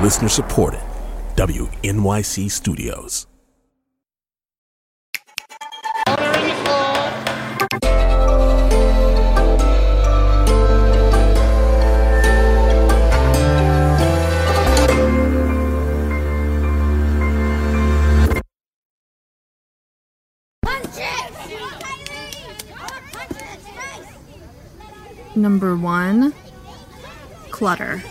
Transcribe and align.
Listener 0.00 0.28
supported. 0.28 0.80
WNYC 1.36 2.50
Studios. 2.50 3.26
Number 25.34 25.74
one, 25.74 26.32
clutter. 27.50 28.02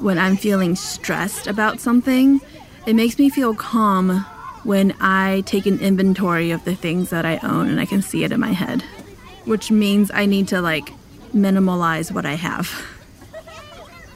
When 0.00 0.18
I'm 0.18 0.36
feeling 0.36 0.76
stressed 0.76 1.46
about 1.46 1.78
something, 1.78 2.40
it 2.86 2.94
makes 2.94 3.18
me 3.18 3.28
feel 3.28 3.54
calm 3.54 4.24
when 4.64 4.94
I 4.98 5.42
take 5.46 5.66
an 5.66 5.78
inventory 5.78 6.50
of 6.50 6.64
the 6.64 6.74
things 6.74 7.10
that 7.10 7.26
I 7.26 7.38
own 7.42 7.68
and 7.68 7.78
I 7.78 7.84
can 7.84 8.00
see 8.00 8.24
it 8.24 8.32
in 8.32 8.40
my 8.40 8.52
head, 8.52 8.82
which 9.44 9.70
means 9.70 10.10
I 10.12 10.24
need 10.24 10.48
to 10.48 10.62
like 10.62 10.92
minimalize 11.34 12.10
what 12.10 12.24
I 12.24 12.34
have. 12.34 12.70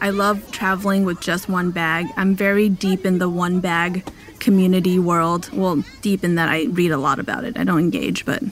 I 0.00 0.10
love 0.10 0.50
traveling 0.52 1.04
with 1.04 1.20
just 1.20 1.48
one 1.48 1.70
bag. 1.70 2.06
I'm 2.16 2.34
very 2.34 2.68
deep 2.70 3.04
in 3.04 3.18
the 3.18 3.28
one 3.28 3.60
bag 3.60 4.06
community 4.38 4.98
world. 4.98 5.50
Well, 5.52 5.84
deep 6.00 6.24
in 6.24 6.34
that 6.36 6.48
I 6.48 6.64
read 6.64 6.92
a 6.92 6.98
lot 6.98 7.18
about 7.18 7.44
it. 7.44 7.58
I 7.58 7.64
don't 7.64 7.78
engage, 7.78 8.24
but 8.24 8.42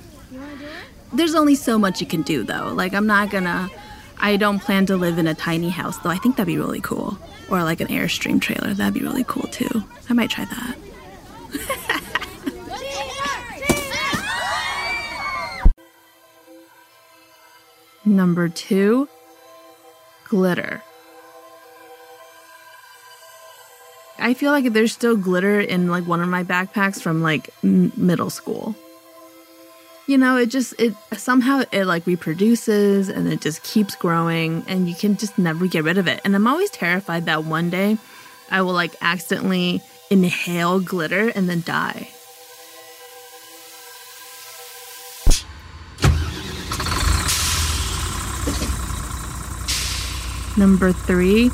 there's 1.12 1.34
only 1.34 1.54
so 1.54 1.78
much 1.78 2.00
you 2.00 2.06
can 2.06 2.22
do 2.22 2.42
though. 2.42 2.72
Like 2.74 2.94
I'm 2.94 3.06
not 3.06 3.30
gonna 3.30 3.70
I 4.18 4.36
don't 4.36 4.60
plan 4.60 4.86
to 4.86 4.96
live 4.96 5.18
in 5.18 5.26
a 5.26 5.34
tiny 5.34 5.68
house 5.68 5.98
though. 5.98 6.10
I 6.10 6.16
think 6.16 6.36
that'd 6.36 6.46
be 6.46 6.58
really 6.58 6.80
cool. 6.80 7.18
Or 7.50 7.62
like 7.62 7.80
an 7.80 7.88
Airstream 7.88 8.40
trailer. 8.40 8.72
That'd 8.74 8.94
be 8.94 9.00
really 9.00 9.24
cool 9.24 9.48
too. 9.48 9.84
I 10.08 10.12
might 10.14 10.30
try 10.30 10.44
that. 10.44 10.76
Number 18.04 18.48
2, 18.48 19.08
glitter. 20.24 20.82
I 24.18 24.34
feel 24.34 24.50
like 24.52 24.72
there's 24.72 24.92
still 24.92 25.16
glitter 25.16 25.60
in 25.60 25.88
like 25.88 26.06
one 26.06 26.20
of 26.20 26.28
my 26.28 26.42
backpacks 26.44 27.00
from 27.00 27.22
like 27.22 27.50
m- 27.62 27.92
middle 27.96 28.30
school 28.30 28.74
you 30.06 30.18
know 30.18 30.36
it 30.36 30.46
just 30.46 30.74
it 30.78 30.94
somehow 31.12 31.62
it 31.70 31.84
like 31.84 32.06
reproduces 32.06 33.08
and 33.08 33.32
it 33.32 33.40
just 33.40 33.62
keeps 33.62 33.94
growing 33.94 34.64
and 34.66 34.88
you 34.88 34.94
can 34.94 35.16
just 35.16 35.38
never 35.38 35.66
get 35.66 35.84
rid 35.84 35.98
of 35.98 36.08
it. 36.08 36.20
And 36.24 36.34
i'm 36.34 36.46
always 36.46 36.70
terrified 36.70 37.26
that 37.26 37.44
one 37.44 37.70
day 37.70 37.98
i 38.50 38.62
will 38.62 38.72
like 38.72 38.94
accidentally 39.00 39.80
inhale 40.10 40.80
glitter 40.80 41.28
and 41.30 41.48
then 41.48 41.62
die. 41.64 42.08
Number 50.56 50.92
three 50.92 51.50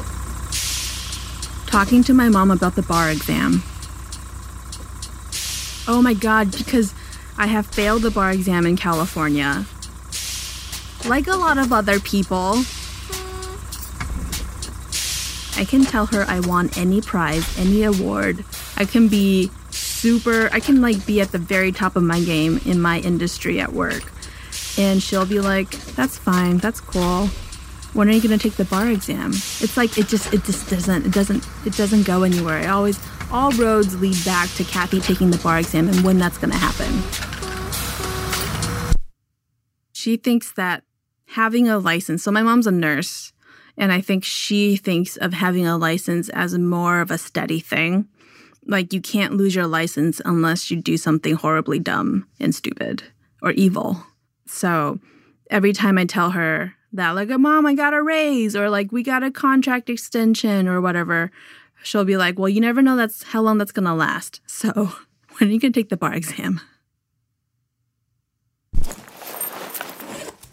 talking 1.66 2.02
to 2.02 2.14
my 2.14 2.28
mom 2.28 2.50
about 2.50 2.74
the 2.74 2.82
bar 2.82 3.10
exam. 3.10 3.62
Oh 5.86 6.02
my 6.02 6.14
god 6.14 6.50
because 6.50 6.94
I 7.40 7.46
have 7.46 7.66
failed 7.66 8.02
the 8.02 8.10
bar 8.10 8.32
exam 8.32 8.66
in 8.66 8.76
California. 8.76 9.64
Like 11.08 11.28
a 11.28 11.36
lot 11.36 11.56
of 11.56 11.72
other 11.72 12.00
people, 12.00 12.64
I 15.56 15.64
can 15.64 15.84
tell 15.84 16.06
her 16.06 16.24
I 16.26 16.40
want 16.40 16.76
any 16.76 17.00
prize, 17.00 17.56
any 17.56 17.84
award. 17.84 18.44
I 18.76 18.84
can 18.84 19.06
be 19.06 19.52
super, 19.70 20.48
I 20.52 20.58
can 20.58 20.80
like 20.80 21.06
be 21.06 21.20
at 21.20 21.30
the 21.30 21.38
very 21.38 21.70
top 21.70 21.94
of 21.94 22.02
my 22.02 22.20
game 22.20 22.60
in 22.64 22.80
my 22.80 22.98
industry 22.98 23.60
at 23.60 23.72
work. 23.72 24.12
And 24.76 25.00
she'll 25.00 25.26
be 25.26 25.38
like, 25.38 25.70
that's 25.94 26.18
fine, 26.18 26.58
that's 26.58 26.80
cool. 26.80 27.30
When 27.94 28.08
are 28.08 28.12
you 28.12 28.20
gonna 28.20 28.38
take 28.38 28.56
the 28.56 28.64
bar 28.64 28.88
exam? 28.88 29.30
It's 29.30 29.76
like 29.76 29.96
it 29.96 30.08
just 30.08 30.32
it 30.32 30.44
just 30.44 30.68
doesn't 30.68 31.06
it 31.06 31.12
doesn't 31.12 31.46
it 31.64 31.74
doesn't 31.74 32.04
go 32.06 32.22
anywhere. 32.22 32.60
It 32.60 32.66
always 32.66 33.00
all 33.32 33.50
roads 33.52 33.98
lead 34.00 34.22
back 34.24 34.50
to 34.54 34.64
Kathy 34.64 35.00
taking 35.00 35.30
the 35.30 35.38
bar 35.38 35.58
exam 35.58 35.88
and 35.88 36.04
when 36.04 36.18
that's 36.18 36.38
gonna 36.38 36.56
happen. 36.56 37.02
She 39.92 40.16
thinks 40.16 40.52
that 40.52 40.84
having 41.26 41.68
a 41.68 41.78
license, 41.78 42.22
so 42.22 42.30
my 42.30 42.42
mom's 42.42 42.66
a 42.66 42.70
nurse, 42.70 43.32
and 43.76 43.92
I 43.92 44.00
think 44.00 44.24
she 44.24 44.76
thinks 44.76 45.16
of 45.16 45.32
having 45.32 45.66
a 45.66 45.76
license 45.76 46.28
as 46.30 46.56
more 46.56 47.00
of 47.00 47.10
a 47.10 47.18
steady 47.18 47.60
thing. 47.60 48.06
Like 48.66 48.92
you 48.92 49.00
can't 49.00 49.34
lose 49.34 49.54
your 49.54 49.66
license 49.66 50.20
unless 50.24 50.70
you 50.70 50.80
do 50.80 50.96
something 50.96 51.34
horribly 51.34 51.78
dumb 51.78 52.26
and 52.38 52.54
stupid 52.54 53.02
or 53.42 53.52
evil. 53.52 54.02
So 54.46 55.00
every 55.50 55.72
time 55.72 55.98
I 55.98 56.04
tell 56.04 56.30
her 56.30 56.74
that, 56.92 57.10
like, 57.10 57.30
a 57.30 57.38
mom, 57.38 57.66
I 57.66 57.74
got 57.74 57.94
a 57.94 58.02
raise, 58.02 58.56
or 58.56 58.70
like, 58.70 58.92
we 58.92 59.02
got 59.02 59.22
a 59.22 59.30
contract 59.30 59.90
extension, 59.90 60.68
or 60.68 60.80
whatever, 60.80 61.30
she'll 61.82 62.04
be 62.04 62.16
like, 62.16 62.38
well, 62.38 62.48
you 62.48 62.60
never 62.60 62.82
know 62.82 62.96
that's 62.96 63.22
how 63.22 63.40
long 63.40 63.58
that's 63.58 63.72
gonna 63.72 63.94
last. 63.94 64.40
So 64.46 64.70
when 65.38 65.50
are 65.50 65.52
you 65.52 65.60
gonna 65.60 65.72
take 65.72 65.88
the 65.88 65.96
bar 65.96 66.14
exam? 66.14 66.60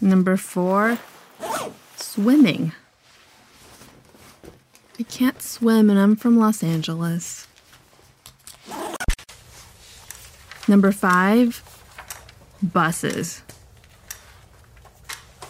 Number 0.00 0.36
four, 0.36 0.98
swimming. 1.96 2.72
I 4.98 5.02
can't 5.02 5.42
swim 5.42 5.90
and 5.90 5.98
I'm 5.98 6.16
from 6.16 6.38
Los 6.38 6.62
Angeles. 6.62 7.46
Number 10.68 10.90
five, 10.92 11.62
buses. 12.62 13.42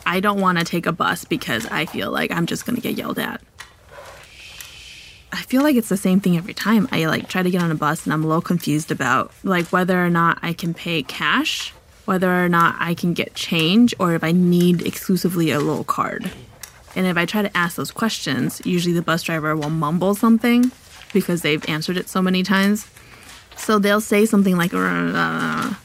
I 0.06 0.20
don't 0.20 0.40
want 0.40 0.58
to 0.58 0.64
take 0.64 0.86
a 0.86 0.92
bus 0.92 1.24
because 1.24 1.66
I 1.66 1.84
feel 1.84 2.10
like 2.10 2.30
I'm 2.30 2.46
just 2.46 2.64
going 2.64 2.76
to 2.76 2.82
get 2.82 2.94
yelled 2.94 3.18
at. 3.18 3.42
I 5.32 5.42
feel 5.42 5.62
like 5.62 5.76
it's 5.76 5.90
the 5.90 5.96
same 5.96 6.20
thing 6.20 6.38
every 6.38 6.54
time. 6.54 6.88
I 6.92 7.04
like 7.06 7.28
try 7.28 7.42
to 7.42 7.50
get 7.50 7.62
on 7.62 7.70
a 7.70 7.74
bus 7.74 8.04
and 8.04 8.12
I'm 8.12 8.24
a 8.24 8.26
little 8.26 8.40
confused 8.40 8.90
about 8.90 9.32
like 9.44 9.66
whether 9.66 10.02
or 10.02 10.08
not 10.08 10.38
I 10.40 10.54
can 10.54 10.72
pay 10.72 11.02
cash 11.02 11.74
whether 12.06 12.32
or 12.32 12.48
not 12.48 12.76
I 12.78 12.94
can 12.94 13.12
get 13.12 13.34
change 13.34 13.94
or 13.98 14.14
if 14.14 14.24
I 14.24 14.32
need 14.32 14.86
exclusively 14.86 15.50
a 15.50 15.58
little 15.58 15.84
card. 15.84 16.30
And 16.94 17.06
if 17.06 17.16
I 17.16 17.26
try 17.26 17.42
to 17.42 17.54
ask 17.54 17.76
those 17.76 17.90
questions, 17.90 18.62
usually 18.64 18.94
the 18.94 19.02
bus 19.02 19.22
driver 19.22 19.54
will 19.54 19.70
mumble 19.70 20.14
something 20.14 20.70
because 21.12 21.42
they've 21.42 21.68
answered 21.68 21.96
it 21.98 22.08
so 22.08 22.22
many 22.22 22.42
times. 22.42 22.88
So 23.56 23.78
they'll 23.78 24.00
say 24.00 24.24
something 24.24 24.56
like, 24.56 24.72
I 24.72 25.76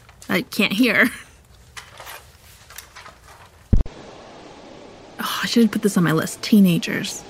can't 0.51 0.73
hear. 0.73 1.09
Oh, 5.23 5.39
I 5.40 5.40
should 5.51 5.71
put 5.71 5.81
this 5.81 5.97
on 5.97 6.03
my 6.05 6.13
list. 6.13 6.41
Teenagers. 6.41 7.23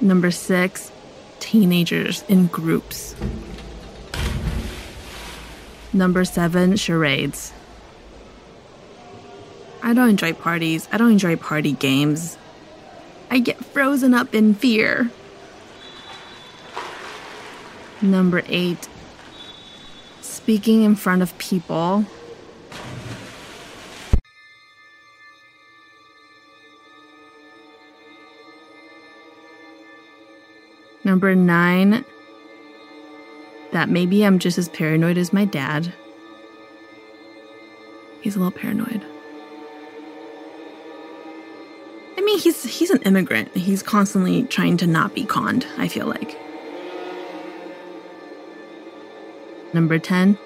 Number 0.00 0.32
six, 0.32 0.90
teenagers 1.38 2.24
in 2.28 2.48
groups. 2.48 3.14
Number 5.92 6.24
seven, 6.24 6.76
charades. 6.76 7.52
I 9.84 9.94
don't 9.94 10.08
enjoy 10.08 10.32
parties. 10.32 10.88
I 10.90 10.96
don't 10.96 11.12
enjoy 11.12 11.36
party 11.36 11.72
games. 11.72 12.36
I 13.30 13.38
get 13.38 13.64
frozen 13.66 14.14
up 14.14 14.34
in 14.34 14.54
fear. 14.54 15.08
Number 18.00 18.42
eight, 18.48 18.88
speaking 20.22 20.82
in 20.82 20.96
front 20.96 21.22
of 21.22 21.38
people. 21.38 22.04
Number 31.12 31.34
nine, 31.34 32.06
that 33.72 33.90
maybe 33.90 34.24
I'm 34.24 34.38
just 34.38 34.56
as 34.56 34.70
paranoid 34.70 35.18
as 35.18 35.30
my 35.30 35.44
dad. 35.44 35.92
He's 38.22 38.34
a 38.34 38.38
little 38.38 38.50
paranoid. 38.50 39.04
I 42.16 42.22
mean, 42.22 42.38
he's 42.38 42.64
he's 42.64 42.88
an 42.88 43.02
immigrant. 43.02 43.54
He's 43.54 43.82
constantly 43.82 44.44
trying 44.44 44.78
to 44.78 44.86
not 44.86 45.14
be 45.14 45.26
conned, 45.26 45.66
I 45.76 45.86
feel 45.86 46.06
like. 46.06 46.34
Number 49.74 49.98
10, 49.98 50.38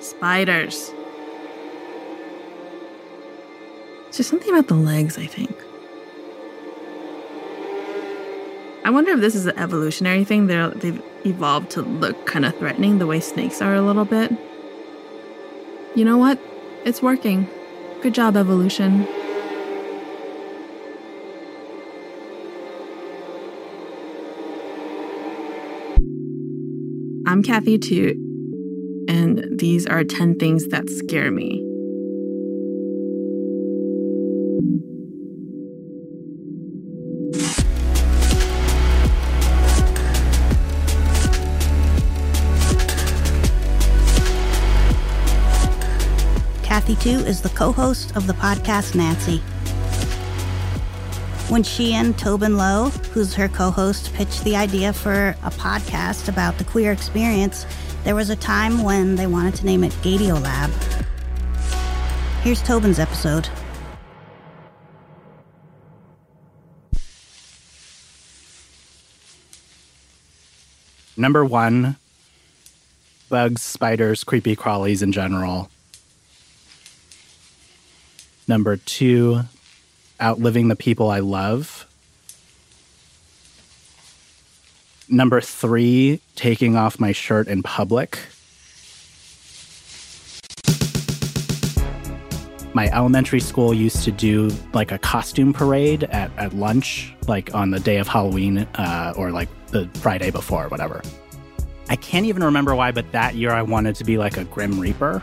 spiders. 0.00 0.90
Just 4.10 4.28
something 4.28 4.50
about 4.50 4.66
the 4.66 4.74
legs, 4.74 5.16
I 5.16 5.26
think. 5.26 5.56
I 8.90 8.92
wonder 8.92 9.12
if 9.12 9.20
this 9.20 9.36
is 9.36 9.46
an 9.46 9.56
evolutionary 9.56 10.24
thing. 10.24 10.48
They're, 10.48 10.70
they've 10.70 11.00
evolved 11.24 11.70
to 11.70 11.82
look 11.82 12.26
kind 12.26 12.44
of 12.44 12.58
threatening 12.58 12.98
the 12.98 13.06
way 13.06 13.20
snakes 13.20 13.62
are 13.62 13.72
a 13.72 13.82
little 13.82 14.04
bit. 14.04 14.32
You 15.94 16.04
know 16.04 16.16
what? 16.16 16.40
It's 16.84 17.00
working. 17.00 17.48
Good 18.02 18.14
job, 18.14 18.36
evolution. 18.36 19.06
I'm 27.28 27.44
Kathy 27.44 27.78
Tu, 27.78 28.16
and 29.08 29.46
these 29.56 29.86
are 29.86 30.02
10 30.02 30.40
things 30.40 30.66
that 30.66 30.90
scare 30.90 31.30
me. 31.30 31.69
Kathy 46.80 46.96
Tu 46.96 47.18
is 47.26 47.42
the 47.42 47.50
co 47.50 47.72
host 47.72 48.16
of 48.16 48.26
the 48.26 48.32
podcast 48.32 48.94
Nancy. 48.94 49.36
When 51.52 51.62
she 51.62 51.92
and 51.92 52.18
Tobin 52.18 52.56
Low, 52.56 52.88
who's 53.12 53.34
her 53.34 53.48
co 53.48 53.70
host, 53.70 54.14
pitched 54.14 54.44
the 54.44 54.56
idea 54.56 54.94
for 54.94 55.36
a 55.42 55.50
podcast 55.50 56.30
about 56.30 56.56
the 56.56 56.64
queer 56.64 56.90
experience, 56.90 57.66
there 58.04 58.14
was 58.14 58.30
a 58.30 58.34
time 58.34 58.82
when 58.82 59.16
they 59.16 59.26
wanted 59.26 59.56
to 59.56 59.66
name 59.66 59.84
it 59.84 59.92
Gaydiolab. 60.00 60.70
Here's 62.40 62.62
Tobin's 62.62 62.98
episode. 62.98 63.46
Number 71.18 71.44
one, 71.44 71.96
bugs, 73.28 73.60
spiders, 73.60 74.24
creepy 74.24 74.56
crawlies 74.56 75.02
in 75.02 75.12
general. 75.12 75.68
Number 78.50 78.76
two, 78.78 79.42
outliving 80.20 80.66
the 80.66 80.74
people 80.74 81.08
I 81.08 81.20
love. 81.20 81.86
Number 85.08 85.40
three, 85.40 86.20
taking 86.34 86.74
off 86.74 86.98
my 86.98 87.12
shirt 87.12 87.46
in 87.46 87.62
public. 87.62 88.18
My 92.74 92.88
elementary 92.88 93.38
school 93.38 93.72
used 93.72 94.02
to 94.02 94.10
do 94.10 94.50
like 94.72 94.90
a 94.90 94.98
costume 94.98 95.52
parade 95.52 96.02
at, 96.02 96.36
at 96.36 96.52
lunch, 96.52 97.14
like 97.28 97.54
on 97.54 97.70
the 97.70 97.78
day 97.78 97.98
of 97.98 98.08
Halloween 98.08 98.58
uh, 98.74 99.14
or 99.16 99.30
like 99.30 99.48
the 99.68 99.88
Friday 99.94 100.32
before, 100.32 100.64
or 100.64 100.68
whatever. 100.70 101.02
I 101.88 101.94
can't 101.94 102.26
even 102.26 102.42
remember 102.42 102.74
why, 102.74 102.90
but 102.90 103.12
that 103.12 103.36
year 103.36 103.52
I 103.52 103.62
wanted 103.62 103.94
to 103.94 104.04
be 104.04 104.18
like 104.18 104.38
a 104.38 104.44
Grim 104.44 104.80
Reaper. 104.80 105.22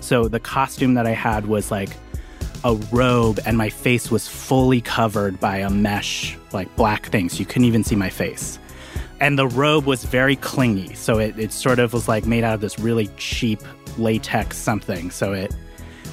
So 0.00 0.28
the 0.28 0.38
costume 0.38 0.94
that 0.94 1.08
I 1.08 1.10
had 1.10 1.46
was 1.46 1.72
like 1.72 1.90
a 2.64 2.74
robe, 2.92 3.40
and 3.46 3.56
my 3.56 3.68
face 3.68 4.10
was 4.10 4.28
fully 4.28 4.80
covered 4.80 5.40
by 5.40 5.58
a 5.58 5.70
mesh, 5.70 6.36
like 6.52 6.74
black 6.76 7.06
thing. 7.06 7.28
So 7.28 7.38
you 7.38 7.46
couldn't 7.46 7.64
even 7.64 7.84
see 7.84 7.96
my 7.96 8.10
face. 8.10 8.58
And 9.20 9.38
the 9.38 9.48
robe 9.48 9.84
was 9.84 10.04
very 10.04 10.36
clingy. 10.36 10.94
So 10.94 11.18
it, 11.18 11.38
it 11.38 11.52
sort 11.52 11.78
of 11.78 11.92
was 11.92 12.08
like 12.08 12.26
made 12.26 12.44
out 12.44 12.54
of 12.54 12.60
this 12.60 12.78
really 12.78 13.08
cheap 13.16 13.60
latex 13.96 14.56
something. 14.56 15.10
So 15.10 15.32
it 15.32 15.54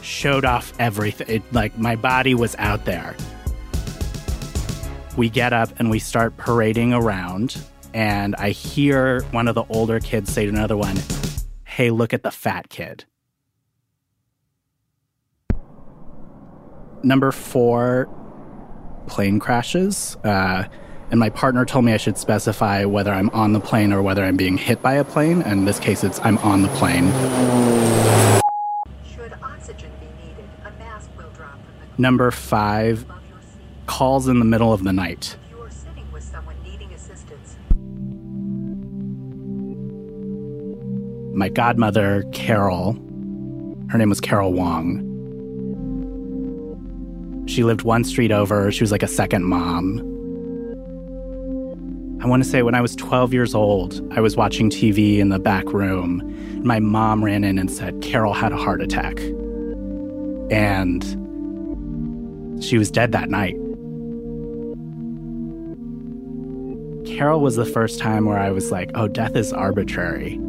showed 0.01 0.45
off 0.45 0.73
everything. 0.79 1.27
It, 1.29 1.53
like 1.53 1.77
my 1.77 1.95
body 1.95 2.33
was 2.33 2.55
out 2.57 2.85
there. 2.85 3.15
We 5.17 5.29
get 5.29 5.53
up 5.53 5.69
and 5.79 5.89
we 5.89 5.99
start 5.99 6.35
parading 6.37 6.93
around 6.93 7.57
and 7.93 8.35
I 8.35 8.49
hear 8.49 9.21
one 9.31 9.47
of 9.47 9.55
the 9.55 9.63
older 9.69 9.99
kids 9.99 10.31
say 10.31 10.43
to 10.43 10.49
another 10.49 10.75
one, 10.75 10.97
Hey, 11.63 11.91
look 11.91 12.13
at 12.13 12.23
the 12.23 12.31
fat 12.31 12.69
kid. 12.69 13.05
Number 17.05 17.31
four, 17.31 18.09
plane 19.05 19.39
crashes. 19.39 20.17
Uh, 20.23 20.63
and 21.11 21.19
my 21.19 21.29
partner 21.29 21.63
told 21.63 21.85
me 21.85 21.93
I 21.93 21.97
should 21.97 22.17
specify 22.17 22.83
whether 22.83 23.13
I'm 23.13 23.29
on 23.29 23.53
the 23.53 23.59
plane 23.59 23.93
or 23.93 24.01
whether 24.01 24.23
I'm 24.23 24.35
being 24.35 24.57
hit 24.57 24.81
by 24.81 24.93
a 24.93 25.03
plane. 25.03 25.43
And 25.43 25.59
in 25.59 25.65
this 25.65 25.77
case, 25.77 26.03
it's 26.03 26.19
I'm 26.23 26.39
on 26.39 26.63
the 26.63 26.67
plane. 26.69 27.11
Should 29.13 29.33
oxygen 29.43 29.91
be 29.99 30.07
needed, 30.27 30.45
a 30.65 30.71
mask 30.79 31.11
will 31.15 31.29
drop 31.35 31.51
from 31.51 31.95
the 31.95 32.01
Number 32.01 32.31
five, 32.31 33.03
above 33.03 33.21
your 33.29 33.39
seat. 33.39 33.85
calls 33.85 34.27
in 34.27 34.39
the 34.39 34.45
middle 34.45 34.73
of 34.73 34.83
the 34.83 34.91
night. 34.91 35.37
If 35.45 35.51
you 35.51 35.61
are 35.61 35.69
sitting 35.69 36.11
with 36.11 36.23
someone 36.23 36.55
needing 36.63 36.91
assistance, 36.91 37.55
My 41.35 41.49
godmother, 41.49 42.23
Carol, 42.31 42.93
her 43.89 43.99
name 43.99 44.09
was 44.09 44.19
Carol 44.19 44.53
Wong. 44.53 45.04
She 47.45 47.63
lived 47.63 47.83
one 47.83 48.03
street 48.03 48.31
over. 48.31 48.71
She 48.71 48.83
was 48.83 48.91
like 48.91 49.03
a 49.03 49.07
second 49.07 49.43
mom. 49.45 49.99
I 52.21 52.27
want 52.27 52.43
to 52.43 52.49
say 52.49 52.63
when 52.63 52.73
I 52.73 52.81
was 52.81 52.95
12 52.95 53.33
years 53.33 53.53
old, 53.53 54.01
I 54.15 54.19
was 54.19 54.35
watching 54.35 54.71
TV 54.71 55.19
in 55.19 55.29
the 55.29 55.37
back 55.37 55.65
room. 55.65 56.23
My 56.63 56.79
mom 56.79 57.23
ran 57.23 57.43
in 57.43 57.59
and 57.59 57.69
said, 57.69 58.01
Carol 58.01 58.33
had 58.33 58.51
a 58.51 58.57
heart 58.57 58.81
attack. 58.81 59.19
And 60.49 61.03
she 62.63 62.79
was 62.79 62.89
dead 62.89 63.11
that 63.11 63.29
night. 63.29 63.55
Carol 67.05 67.41
was 67.41 67.55
the 67.55 67.65
first 67.65 67.99
time 67.99 68.25
where 68.25 68.39
I 68.39 68.49
was 68.49 68.71
like, 68.71 68.89
oh, 68.95 69.07
death 69.07 69.35
is 69.35 69.53
arbitrary. 69.53 70.39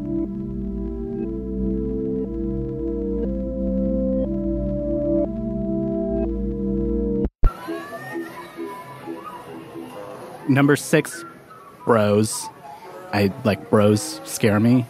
Number 10.49 10.77
six, 10.77 11.25
bros. 11.85 12.49
I 13.13 13.33
like 13.45 13.71
bros 13.71 14.21
scare 14.25 14.61
me. 14.61 14.87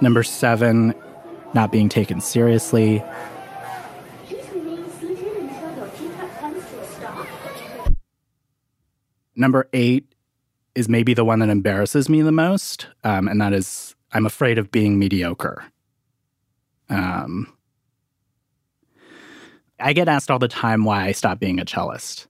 Number 0.00 0.22
seven, 0.22 0.94
not 1.54 1.70
being 1.70 1.88
taken 1.88 2.20
seriously. 2.20 3.02
Number 9.36 9.68
eight 9.72 10.12
is 10.74 10.88
maybe 10.88 11.14
the 11.14 11.24
one 11.24 11.38
that 11.38 11.48
embarrasses 11.48 12.08
me 12.08 12.22
the 12.22 12.32
most, 12.32 12.88
um, 13.04 13.28
and 13.28 13.40
that 13.40 13.52
is 13.52 13.94
I'm 14.12 14.26
afraid 14.26 14.58
of 14.58 14.70
being 14.70 14.98
mediocre. 14.98 15.64
Um, 16.88 17.52
I 19.80 19.92
get 19.92 20.08
asked 20.08 20.30
all 20.30 20.38
the 20.38 20.48
time 20.48 20.84
why 20.84 21.06
I 21.06 21.12
stopped 21.12 21.40
being 21.40 21.58
a 21.58 21.64
cellist. 21.64 22.26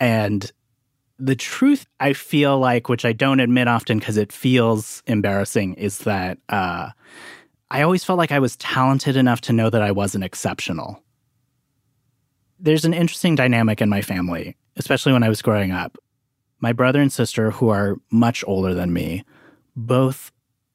And 0.00 0.50
the 1.18 1.36
truth 1.36 1.86
I 2.00 2.12
feel 2.12 2.58
like, 2.58 2.88
which 2.88 3.04
I 3.04 3.12
don't 3.12 3.40
admit 3.40 3.68
often 3.68 3.98
because 3.98 4.16
it 4.16 4.32
feels 4.32 5.02
embarrassing, 5.06 5.74
is 5.74 5.98
that 5.98 6.38
uh, 6.48 6.90
I 7.70 7.82
always 7.82 8.04
felt 8.04 8.18
like 8.18 8.32
I 8.32 8.38
was 8.38 8.56
talented 8.56 9.16
enough 9.16 9.40
to 9.42 9.52
know 9.52 9.70
that 9.70 9.82
I 9.82 9.92
wasn't 9.92 10.24
exceptional. 10.24 11.02
There's 12.58 12.84
an 12.84 12.94
interesting 12.94 13.34
dynamic 13.34 13.80
in 13.80 13.88
my 13.88 14.02
family, 14.02 14.56
especially 14.76 15.12
when 15.12 15.22
I 15.22 15.28
was 15.28 15.42
growing 15.42 15.70
up. 15.70 15.98
My 16.60 16.72
brother 16.72 17.00
and 17.00 17.12
sister, 17.12 17.50
who 17.50 17.68
are 17.68 17.96
much 18.10 18.44
older 18.46 18.74
than 18.74 18.92
me, 18.92 19.24
both 19.76 20.32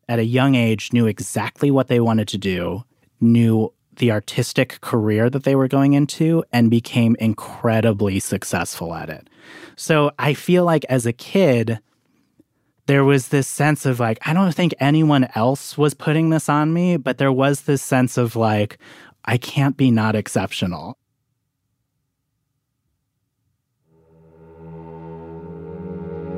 at 0.08 0.20
a 0.20 0.26
young 0.26 0.56
age 0.56 0.92
knew 0.94 1.08
exactly 1.08 1.72
what 1.72 1.88
they 1.88 2.00
wanted 2.00 2.28
to 2.30 2.38
do, 2.38 2.84
knew 3.22 3.74
the 4.00 4.12
artistic 4.12 4.82
career 4.82 5.30
that 5.30 5.44
they 5.44 5.56
were 5.56 5.70
going 5.70 5.94
into, 5.94 6.44
and 6.52 6.70
became 6.70 7.16
incredibly 7.20 8.20
successful 8.20 8.94
at 8.94 9.10
it. 9.10 9.30
So 9.76 10.12
I 10.20 10.34
feel 10.34 10.66
like 10.66 10.84
as 10.90 11.06
a 11.06 11.14
kid, 11.14 11.80
there 12.88 13.06
was 13.06 13.28
this 13.28 13.48
sense 13.48 13.86
of 13.86 14.00
like, 14.00 14.18
I 14.28 14.34
don't 14.34 14.52
think 14.52 14.74
anyone 14.80 15.30
else 15.36 15.78
was 15.78 15.94
putting 15.94 16.32
this 16.32 16.50
on 16.50 16.74
me, 16.74 16.98
but 16.98 17.20
there 17.20 17.32
was 17.32 17.62
this 17.62 17.84
sense 17.84 18.18
of 18.18 18.36
like, 18.36 18.80
I 19.26 19.38
can't 19.38 19.78
be 19.78 19.92
not 19.92 20.16
exceptional. 20.16 20.98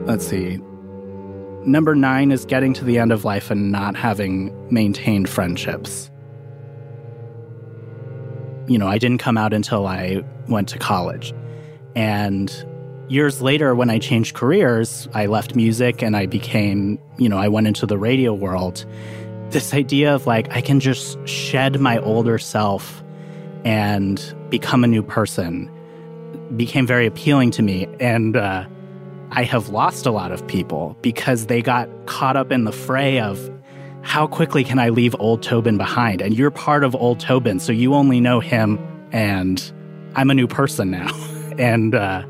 Let's 0.04 0.28
see. 0.28 0.60
Number 1.64 1.96
nine 1.96 2.32
is 2.32 2.44
getting 2.44 2.74
to 2.74 2.84
the 2.84 2.98
end 3.00 3.14
of 3.14 3.24
life 3.24 3.50
and 3.50 3.72
not 3.72 3.96
having 3.96 4.52
maintained 4.70 5.30
friendships. 5.30 6.11
You 8.68 8.78
know, 8.78 8.88
I 8.88 8.98
didn't 8.98 9.20
come 9.20 9.38
out 9.38 9.54
until 9.54 9.88
I 9.88 10.24
went 10.48 10.70
to 10.70 10.80
college. 10.80 11.34
And 11.96 12.54
years 13.10 13.42
later, 13.42 13.76
when 13.76 13.90
I 13.90 14.00
changed 14.00 14.36
careers, 14.36 15.08
I 15.14 15.26
left 15.26 15.56
music 15.56 16.02
and 16.02 16.16
I 16.16 16.26
became, 16.26 17.00
you 17.18 17.28
know, 17.28 17.38
I 17.38 17.48
went 17.48 17.68
into 17.68 17.86
the 17.86 17.98
radio 17.98 18.34
world. 18.34 18.86
This 19.50 19.74
idea 19.74 20.16
of 20.16 20.28
like, 20.28 20.50
I 20.52 20.62
can 20.62 20.80
just 20.80 21.18
shed 21.28 21.80
my 21.80 22.00
older 22.00 22.38
self 22.38 23.04
and 23.66 24.36
become 24.50 24.84
a 24.84 24.88
new 24.88 25.04
person 25.04 25.70
became 26.56 26.86
very 26.86 27.06
appealing 27.06 27.52
to 27.52 27.62
me. 27.62 27.88
And 28.00 28.36
uh, 28.36 28.66
I 29.32 29.44
have 29.44 29.70
lost 29.70 30.06
a 30.06 30.12
lot 30.12 30.32
of 30.32 30.46
people 30.48 30.98
because 31.02 31.48
they 31.48 31.62
got 31.62 31.90
caught 32.06 32.36
up 32.36 32.52
in 32.52 32.66
the 32.66 32.72
fray 32.72 33.20
of 33.20 33.50
how 34.04 34.28
quickly 34.28 34.64
can 34.64 34.80
I 34.80 34.90
leave 34.90 35.16
old 35.20 35.44
Tobin 35.44 35.78
behind? 35.78 36.22
And 36.22 36.38
you're 36.38 36.52
part 36.52 36.84
of 36.84 36.96
old 36.96 37.20
Tobin, 37.20 37.60
so 37.60 37.72
you 37.72 37.94
only 37.94 38.20
know 38.20 38.40
him, 38.40 38.80
and 39.12 39.72
I'm 40.16 40.30
a 40.30 40.34
new 40.34 40.48
person 40.48 40.92
now. 40.92 41.10
and 41.58 41.94
uh, 41.94 42.24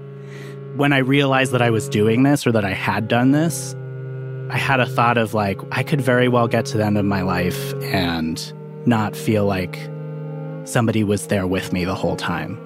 when 0.75 0.93
I 0.93 0.99
realized 0.99 1.51
that 1.53 1.61
I 1.61 1.69
was 1.69 1.87
doing 1.89 2.23
this 2.23 2.45
or 2.45 2.51
that 2.51 2.65
I 2.65 2.73
had 2.73 3.07
done 3.07 3.31
this, 3.31 3.75
I 4.49 4.57
had 4.57 4.79
a 4.79 4.85
thought 4.85 5.17
of 5.17 5.33
like, 5.33 5.59
I 5.71 5.83
could 5.83 6.01
very 6.01 6.27
well 6.27 6.47
get 6.47 6.65
to 6.67 6.77
the 6.77 6.85
end 6.85 6.97
of 6.97 7.05
my 7.05 7.21
life 7.21 7.73
and 7.83 8.53
not 8.85 9.15
feel 9.15 9.45
like 9.45 9.79
somebody 10.65 11.03
was 11.03 11.27
there 11.27 11.47
with 11.47 11.71
me 11.71 11.85
the 11.85 11.95
whole 11.95 12.15
time. 12.15 12.59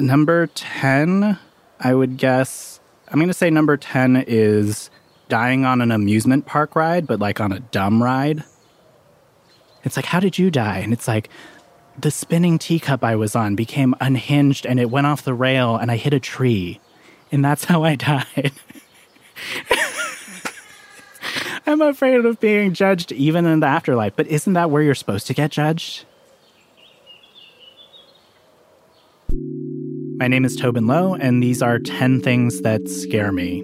Number 0.00 0.46
10, 0.48 1.38
I 1.80 1.94
would 1.94 2.16
guess, 2.16 2.80
I'm 3.08 3.18
going 3.18 3.28
to 3.28 3.34
say 3.34 3.50
number 3.50 3.76
10 3.76 4.24
is 4.28 4.90
dying 5.28 5.64
on 5.64 5.80
an 5.80 5.90
amusement 5.90 6.46
park 6.46 6.76
ride, 6.76 7.06
but 7.06 7.18
like 7.18 7.40
on 7.40 7.52
a 7.52 7.60
dumb 7.60 8.02
ride. 8.02 8.44
It's 9.84 9.96
like, 9.96 10.06
how 10.06 10.20
did 10.20 10.38
you 10.38 10.50
die? 10.50 10.78
And 10.78 10.92
it's 10.92 11.08
like, 11.08 11.28
the 12.00 12.10
spinning 12.10 12.58
teacup 12.58 13.02
I 13.02 13.16
was 13.16 13.34
on 13.34 13.56
became 13.56 13.94
unhinged 14.00 14.66
and 14.66 14.78
it 14.78 14.90
went 14.90 15.06
off 15.06 15.22
the 15.22 15.34
rail 15.34 15.76
and 15.76 15.90
I 15.90 15.96
hit 15.96 16.12
a 16.12 16.20
tree. 16.20 16.80
And 17.32 17.44
that's 17.44 17.64
how 17.64 17.82
I 17.82 17.94
died. 17.96 18.52
I'm 21.66 21.82
afraid 21.82 22.24
of 22.24 22.40
being 22.40 22.72
judged 22.72 23.12
even 23.12 23.44
in 23.44 23.60
the 23.60 23.66
afterlife, 23.66 24.14
but 24.16 24.26
isn't 24.28 24.52
that 24.54 24.70
where 24.70 24.82
you're 24.82 24.94
supposed 24.94 25.26
to 25.26 25.34
get 25.34 25.50
judged? 25.50 26.06
My 30.18 30.26
name 30.26 30.44
is 30.44 30.56
Tobin 30.56 30.88
Low, 30.88 31.14
and 31.14 31.40
these 31.40 31.62
are 31.62 31.78
10 31.78 32.20
things 32.22 32.62
that 32.62 32.88
scare 32.88 33.30
me. 33.30 33.60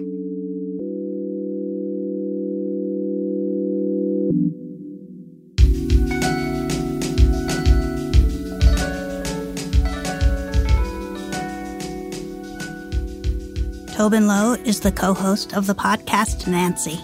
Tobin 13.97 14.27
Low 14.27 14.53
is 14.53 14.79
the 14.79 14.93
co 14.95 15.13
host 15.13 15.53
of 15.57 15.67
the 15.67 15.75
podcast 15.75 16.47
Nancy. 16.47 17.01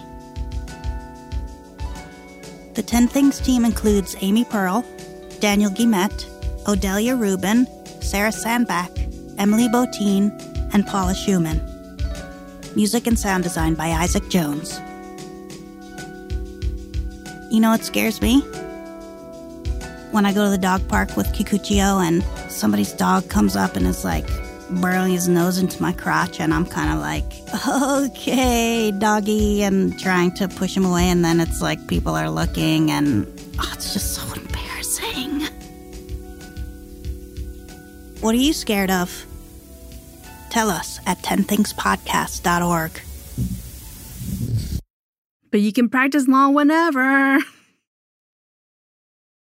The 2.72 2.82
10 2.82 3.06
Things 3.06 3.38
team 3.38 3.66
includes 3.66 4.16
Amy 4.22 4.46
Pearl, 4.46 4.82
Daniel 5.40 5.70
Guillemette, 5.70 6.24
Odelia 6.64 7.20
Rubin, 7.20 7.66
Sarah 8.00 8.32
Sandbach, 8.32 9.01
Emily 9.38 9.68
Botein, 9.68 10.30
and 10.72 10.86
Paula 10.86 11.12
Szuchman. 11.12 11.60
Music 12.74 13.06
and 13.06 13.18
sound 13.18 13.44
design 13.44 13.74
by 13.74 13.88
Isaac 13.88 14.28
Jones. 14.30 14.80
You 17.50 17.60
know 17.60 17.70
what 17.70 17.84
scares 17.84 18.22
me? 18.22 18.40
When 20.10 20.24
I 20.24 20.32
go 20.32 20.44
to 20.44 20.50
the 20.50 20.58
dog 20.58 20.86
park 20.88 21.16
with 21.16 21.26
Kikuchio 21.28 22.02
and 22.06 22.22
somebody's 22.50 22.92
dog 22.92 23.28
comes 23.28 23.56
up 23.56 23.76
and 23.76 23.86
is 23.86 24.04
like 24.04 24.26
burrowing 24.80 25.12
his 25.12 25.28
nose 25.28 25.58
into 25.58 25.80
my 25.82 25.92
crotch, 25.92 26.40
and 26.40 26.54
I'm 26.54 26.64
kind 26.64 26.92
of 26.92 27.00
like, 27.00 27.24
okay, 28.10 28.90
doggy, 28.90 29.62
and 29.62 29.98
trying 29.98 30.32
to 30.36 30.48
push 30.48 30.76
him 30.76 30.84
away, 30.84 31.08
and 31.08 31.24
then 31.24 31.40
it's 31.40 31.60
like 31.60 31.86
people 31.88 32.14
are 32.14 32.30
looking, 32.30 32.90
and 32.90 33.26
oh, 33.58 33.70
it's 33.74 33.92
just 33.92 34.14
so 34.14 34.22
What 38.22 38.36
are 38.36 38.38
you 38.38 38.52
scared 38.52 38.90
of? 38.92 39.26
Tell 40.48 40.70
us 40.70 41.00
at 41.06 41.18
10thingspodcast.org. 41.22 43.02
But 45.50 45.60
you 45.60 45.72
can 45.72 45.88
practice 45.88 46.28
law 46.28 46.48
whenever. 46.48 47.38